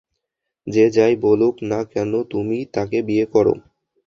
[0.67, 3.53] যে যাই বলুক না কেন, তুমি তাকে বিয়ে করো?